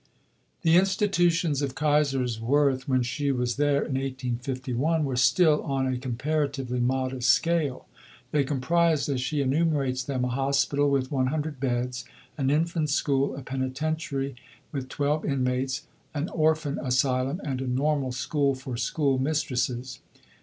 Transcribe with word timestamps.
The 0.63 0.77
institutions 0.77 1.61
of 1.61 1.75
Kaiserswerth, 1.75 2.87
when 2.87 3.03
she 3.03 3.31
was 3.31 3.57
there 3.57 3.83
in 3.85 3.93
1851, 3.93 5.05
were 5.05 5.15
still 5.15 5.61
on 5.61 5.85
a 5.85 5.99
comparatively 5.99 6.79
modest 6.79 7.29
scale. 7.29 7.87
They 8.31 8.43
comprised, 8.43 9.09
as 9.09 9.21
she 9.21 9.41
enumerates 9.41 10.01
them, 10.03 10.25
a 10.25 10.29
Hospital 10.29 10.89
(with 10.89 11.11
100 11.11 11.59
beds), 11.59 12.03
an 12.35 12.49
Infant 12.49 12.89
School, 12.89 13.35
a 13.35 13.43
Penitentiary 13.43 14.33
(with 14.71 14.89
12 14.89 15.23
inmates), 15.23 15.83
an 16.15 16.29
Orphan 16.29 16.79
Asylum, 16.79 17.39
and 17.43 17.61
a 17.61 17.67
Normal 17.67 18.11
School 18.11 18.55
for 18.55 18.77
schoolmistresses. 18.77 19.99